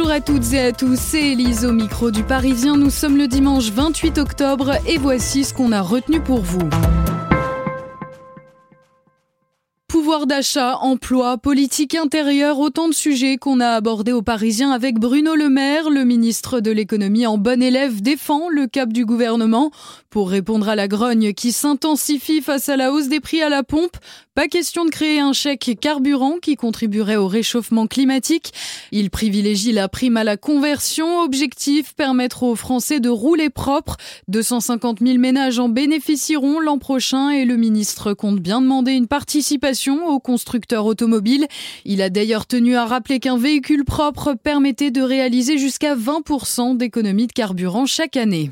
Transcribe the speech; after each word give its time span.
Bonjour 0.00 0.14
à 0.14 0.22
toutes 0.22 0.54
et 0.54 0.60
à 0.60 0.72
tous, 0.72 0.98
c'est 0.98 1.32
Elise 1.32 1.66
au 1.66 1.72
micro 1.72 2.10
du 2.10 2.22
Parisien. 2.22 2.78
Nous 2.78 2.88
sommes 2.88 3.18
le 3.18 3.28
dimanche 3.28 3.70
28 3.70 4.16
octobre 4.16 4.72
et 4.86 4.96
voici 4.96 5.44
ce 5.44 5.52
qu'on 5.52 5.72
a 5.72 5.82
retenu 5.82 6.22
pour 6.22 6.40
vous. 6.40 6.70
Pouvoir 10.10 10.26
d'achat, 10.26 10.76
emploi, 10.78 11.38
politique 11.38 11.94
intérieure, 11.94 12.58
autant 12.58 12.88
de 12.88 12.92
sujets 12.92 13.36
qu'on 13.36 13.60
a 13.60 13.68
abordés 13.68 14.10
aux 14.10 14.22
Parisiens 14.22 14.72
avec 14.72 14.98
Bruno 14.98 15.36
Le 15.36 15.48
Maire. 15.48 15.88
Le 15.88 16.02
ministre 16.02 16.58
de 16.58 16.72
l'économie 16.72 17.28
en 17.28 17.38
bon 17.38 17.62
élève 17.62 18.02
défend 18.02 18.48
le 18.48 18.66
cap 18.66 18.92
du 18.92 19.06
gouvernement. 19.06 19.70
Pour 20.10 20.28
répondre 20.28 20.68
à 20.68 20.74
la 20.74 20.88
grogne 20.88 21.32
qui 21.32 21.52
s'intensifie 21.52 22.40
face 22.40 22.68
à 22.68 22.76
la 22.76 22.90
hausse 22.90 23.06
des 23.06 23.20
prix 23.20 23.40
à 23.42 23.48
la 23.48 23.62
pompe, 23.62 23.96
pas 24.34 24.48
question 24.48 24.84
de 24.84 24.90
créer 24.90 25.20
un 25.20 25.32
chèque 25.32 25.78
carburant 25.80 26.38
qui 26.42 26.56
contribuerait 26.56 27.14
au 27.14 27.28
réchauffement 27.28 27.86
climatique. 27.86 28.52
Il 28.90 29.10
privilégie 29.10 29.70
la 29.70 29.88
prime 29.88 30.16
à 30.16 30.24
la 30.24 30.36
conversion. 30.36 31.20
Objectif, 31.20 31.94
permettre 31.94 32.42
aux 32.42 32.56
Français 32.56 32.98
de 32.98 33.08
rouler 33.08 33.50
propre. 33.50 33.96
250 34.26 34.98
000 35.00 35.18
ménages 35.18 35.60
en 35.60 35.68
bénéficieront 35.68 36.58
l'an 36.58 36.78
prochain 36.78 37.30
et 37.30 37.44
le 37.44 37.56
ministre 37.56 38.12
compte 38.12 38.40
bien 38.40 38.60
demander 38.60 38.92
une 38.92 39.06
participation 39.06 39.99
aux 40.08 40.20
constructeurs 40.20 40.86
automobiles. 40.86 41.46
Il 41.84 42.02
a 42.02 42.10
d'ailleurs 42.10 42.46
tenu 42.46 42.76
à 42.76 42.86
rappeler 42.86 43.20
qu'un 43.20 43.38
véhicule 43.38 43.84
propre 43.84 44.34
permettait 44.34 44.90
de 44.90 45.02
réaliser 45.02 45.58
jusqu'à 45.58 45.94
20% 45.94 46.76
d'économie 46.76 47.26
de 47.26 47.32
carburant 47.32 47.86
chaque 47.86 48.16
année. 48.16 48.50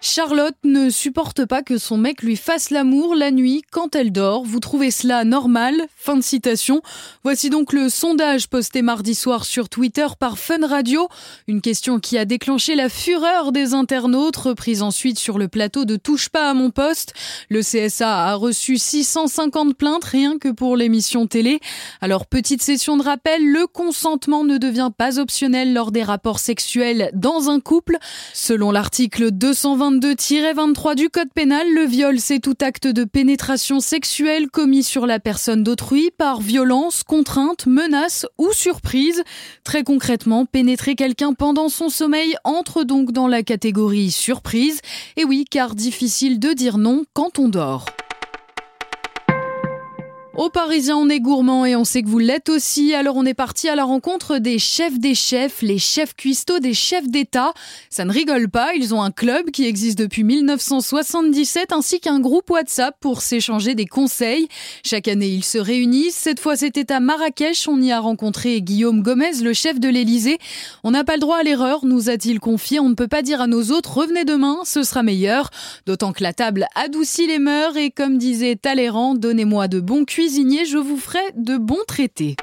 Charlotte 0.00 0.54
ne 0.62 0.90
supporte 0.90 1.44
pas 1.44 1.62
que 1.62 1.76
son 1.76 1.98
mec 1.98 2.22
lui 2.22 2.36
fasse 2.36 2.70
l'amour 2.70 3.16
la 3.16 3.32
nuit 3.32 3.62
quand 3.72 3.96
elle 3.96 4.12
dort. 4.12 4.44
Vous 4.44 4.60
trouvez 4.60 4.92
cela 4.92 5.24
normal? 5.24 5.74
Fin 5.96 6.16
de 6.16 6.22
citation. 6.22 6.82
Voici 7.24 7.50
donc 7.50 7.72
le 7.72 7.88
sondage 7.88 8.48
posté 8.48 8.80
mardi 8.82 9.16
soir 9.16 9.44
sur 9.44 9.68
Twitter 9.68 10.06
par 10.20 10.38
Fun 10.38 10.64
Radio. 10.64 11.08
Une 11.48 11.60
question 11.60 11.98
qui 11.98 12.16
a 12.16 12.24
déclenché 12.24 12.76
la 12.76 12.88
fureur 12.88 13.50
des 13.50 13.74
internautes, 13.74 14.36
reprise 14.36 14.82
ensuite 14.82 15.18
sur 15.18 15.36
le 15.36 15.48
plateau 15.48 15.84
de 15.84 15.96
Touche 15.96 16.28
pas 16.28 16.48
à 16.48 16.54
mon 16.54 16.70
poste. 16.70 17.12
Le 17.48 17.60
CSA 17.62 18.28
a 18.28 18.34
reçu 18.34 18.78
650 18.78 19.74
plaintes 19.76 20.04
rien 20.04 20.38
que 20.38 20.48
pour 20.48 20.76
l'émission 20.76 21.26
télé. 21.26 21.58
Alors 22.00 22.26
petite 22.26 22.62
session 22.62 22.96
de 22.96 23.02
rappel, 23.02 23.44
le 23.44 23.66
consentement 23.66 24.44
ne 24.44 24.58
devient 24.58 24.90
pas 24.96 25.18
optionnel 25.18 25.74
lors 25.74 25.90
des 25.90 26.04
rapports 26.04 26.38
sexuels 26.38 27.10
dans 27.14 27.50
un 27.50 27.58
couple. 27.58 27.98
Selon 28.32 28.70
l'article 28.70 29.32
220 29.32 29.87
22-23 29.90 30.94
du 30.96 31.08
Code 31.08 31.32
pénal, 31.34 31.66
le 31.72 31.84
viol, 31.84 32.20
c'est 32.20 32.40
tout 32.40 32.56
acte 32.60 32.86
de 32.86 33.04
pénétration 33.04 33.80
sexuelle 33.80 34.48
commis 34.50 34.82
sur 34.82 35.06
la 35.06 35.18
personne 35.18 35.62
d'autrui 35.62 36.10
par 36.16 36.40
violence, 36.40 37.02
contrainte, 37.02 37.66
menace 37.66 38.26
ou 38.36 38.52
surprise. 38.52 39.22
Très 39.64 39.84
concrètement, 39.84 40.44
pénétrer 40.44 40.94
quelqu'un 40.94 41.32
pendant 41.32 41.70
son 41.70 41.88
sommeil 41.88 42.36
entre 42.44 42.84
donc 42.84 43.12
dans 43.12 43.28
la 43.28 43.42
catégorie 43.42 44.10
surprise. 44.10 44.80
Et 45.16 45.24
oui, 45.24 45.46
car 45.50 45.74
difficile 45.74 46.38
de 46.38 46.52
dire 46.52 46.76
non 46.76 47.04
quand 47.14 47.38
on 47.38 47.48
dort. 47.48 47.86
Aux 50.38 50.50
Parisiens, 50.50 50.96
on 50.96 51.08
est 51.08 51.18
gourmand 51.18 51.64
et 51.64 51.74
on 51.74 51.82
sait 51.82 52.00
que 52.00 52.06
vous 52.06 52.20
l'êtes 52.20 52.48
aussi. 52.48 52.94
Alors 52.94 53.16
on 53.16 53.26
est 53.26 53.34
parti 53.34 53.68
à 53.68 53.74
la 53.74 53.82
rencontre 53.82 54.38
des 54.38 54.60
chefs 54.60 54.96
des 54.96 55.16
chefs, 55.16 55.62
les 55.62 55.78
chefs 55.78 56.14
cuistots 56.14 56.60
des 56.60 56.74
chefs 56.74 57.08
d'État. 57.08 57.52
Ça 57.90 58.04
ne 58.04 58.12
rigole 58.12 58.48
pas, 58.48 58.72
ils 58.76 58.94
ont 58.94 59.02
un 59.02 59.10
club 59.10 59.50
qui 59.50 59.66
existe 59.66 59.98
depuis 59.98 60.22
1977 60.22 61.72
ainsi 61.72 61.98
qu'un 61.98 62.20
groupe 62.20 62.48
WhatsApp 62.50 62.94
pour 63.00 63.20
s'échanger 63.20 63.74
des 63.74 63.86
conseils. 63.86 64.46
Chaque 64.84 65.08
année, 65.08 65.26
ils 65.26 65.44
se 65.44 65.58
réunissent. 65.58 66.14
Cette 66.14 66.38
fois, 66.38 66.54
c'était 66.54 66.92
à 66.92 67.00
Marrakech. 67.00 67.66
On 67.66 67.82
y 67.82 67.90
a 67.90 67.98
rencontré 67.98 68.62
Guillaume 68.62 69.02
Gomez, 69.02 69.42
le 69.42 69.52
chef 69.52 69.80
de 69.80 69.88
l'Élysée. 69.88 70.38
On 70.84 70.92
n'a 70.92 71.02
pas 71.02 71.14
le 71.14 71.20
droit 71.20 71.38
à 71.38 71.42
l'erreur, 71.42 71.84
nous 71.84 72.10
a-t-il 72.10 72.38
confié. 72.38 72.78
On 72.78 72.88
ne 72.88 72.94
peut 72.94 73.08
pas 73.08 73.22
dire 73.22 73.40
à 73.40 73.48
nos 73.48 73.72
autres, 73.72 73.98
revenez 73.98 74.24
demain, 74.24 74.58
ce 74.62 74.84
sera 74.84 75.02
meilleur. 75.02 75.50
D'autant 75.84 76.12
que 76.12 76.22
la 76.22 76.32
table 76.32 76.68
adoucit 76.76 77.26
les 77.26 77.40
mœurs 77.40 77.76
et 77.76 77.90
comme 77.90 78.18
disait 78.18 78.54
Talleyrand, 78.54 79.16
donnez-moi 79.16 79.66
de 79.66 79.80
bons 79.80 80.04
je 80.28 80.76
vous 80.76 80.98
ferai 80.98 81.32
de 81.36 81.56
bons 81.56 81.84
traités. 81.86 82.36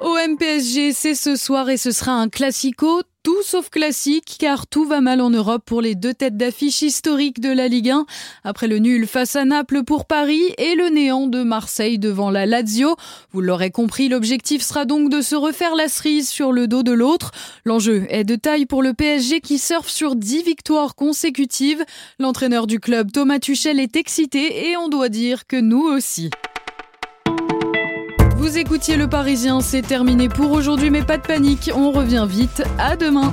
Au 0.00 0.14
MPSG, 0.14 0.92
c'est 0.92 1.14
ce 1.14 1.36
soir 1.36 1.70
et 1.70 1.76
ce 1.76 1.92
sera 1.92 2.12
un 2.12 2.28
classico, 2.28 3.02
tout 3.22 3.42
sauf 3.42 3.70
classique, 3.70 4.36
car 4.38 4.66
tout 4.66 4.84
va 4.84 5.00
mal 5.00 5.20
en 5.20 5.30
Europe 5.30 5.62
pour 5.64 5.80
les 5.80 5.94
deux 5.94 6.14
têtes 6.14 6.36
d'affiche 6.36 6.82
historiques 6.82 7.40
de 7.40 7.50
la 7.50 7.68
Ligue 7.68 7.90
1. 7.90 8.06
Après 8.44 8.68
le 8.68 8.78
nul 8.78 9.06
face 9.06 9.36
à 9.36 9.44
Naples 9.44 9.84
pour 9.84 10.06
Paris 10.06 10.42
et 10.58 10.74
le 10.74 10.88
néant 10.88 11.26
de 11.26 11.42
Marseille 11.42 11.98
devant 11.98 12.30
la 12.30 12.46
Lazio. 12.46 12.96
Vous 13.32 13.40
l'aurez 13.40 13.70
compris, 13.70 14.08
l'objectif 14.08 14.62
sera 14.62 14.84
donc 14.84 15.10
de 15.10 15.20
se 15.20 15.34
refaire 15.34 15.74
la 15.74 15.88
cerise 15.88 16.28
sur 16.28 16.52
le 16.52 16.68
dos 16.68 16.82
de 16.82 16.92
l'autre. 16.92 17.32
L'enjeu 17.64 18.06
est 18.08 18.24
de 18.24 18.36
taille 18.36 18.66
pour 18.66 18.82
le 18.82 18.94
PSG 18.94 19.40
qui 19.40 19.58
surfe 19.58 19.88
sur 19.88 20.16
10 20.16 20.42
victoires 20.42 20.94
consécutives. 20.94 21.84
L'entraîneur 22.18 22.66
du 22.66 22.80
club, 22.80 23.12
Thomas 23.12 23.38
Tuchel, 23.38 23.80
est 23.80 23.96
excité 23.96 24.70
et 24.70 24.76
on 24.76 24.88
doit 24.88 25.08
dire 25.08 25.46
que 25.46 25.56
nous 25.56 25.82
aussi. 25.82 26.30
Vous 28.48 28.56
écoutiez 28.56 28.96
Le 28.96 29.06
Parisien, 29.06 29.60
c'est 29.60 29.82
terminé 29.82 30.30
pour 30.30 30.52
aujourd'hui, 30.52 30.88
mais 30.88 31.02
pas 31.02 31.18
de 31.18 31.22
panique, 31.22 31.70
on 31.74 31.92
revient 31.92 32.26
vite. 32.26 32.62
À 32.78 32.96
demain. 32.96 33.30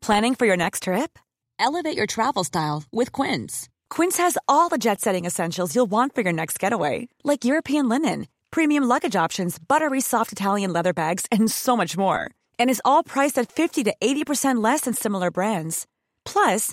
Planning 0.00 0.34
for 0.34 0.46
your 0.46 0.56
next 0.56 0.82
trip? 0.82 1.16
Elevate 1.60 1.96
your 1.96 2.08
travel 2.08 2.42
style 2.42 2.82
with 2.92 3.12
Quince. 3.12 3.68
Quince 3.88 4.18
has 4.18 4.36
all 4.48 4.68
the 4.68 4.78
jet 4.78 5.00
setting 5.00 5.26
essentials 5.26 5.76
you'll 5.76 5.86
want 5.88 6.12
for 6.12 6.22
your 6.22 6.32
next 6.32 6.58
getaway, 6.58 7.06
like 7.22 7.44
European 7.44 7.88
linen, 7.88 8.26
premium 8.50 8.82
luggage 8.82 9.14
options, 9.14 9.60
buttery 9.60 10.00
soft 10.00 10.32
Italian 10.32 10.72
leather 10.72 10.92
bags, 10.92 11.24
and 11.30 11.48
so 11.48 11.76
much 11.76 11.96
more. 11.96 12.32
And 12.58 12.68
is 12.68 12.82
all 12.84 13.04
priced 13.04 13.38
at 13.38 13.52
50 13.52 13.84
to 13.84 13.94
80% 14.02 14.60
less 14.60 14.80
than 14.80 14.94
similar 14.94 15.30
brands. 15.30 15.86
Plus, 16.24 16.72